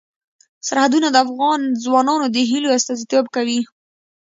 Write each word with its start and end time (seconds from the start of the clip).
سرحدونه 0.67 1.07
د 1.11 1.17
افغان 1.25 1.59
ځوانانو 1.83 2.25
د 2.35 2.37
هیلو 2.49 2.69
استازیتوب 2.77 3.25
کوي. 3.35 3.59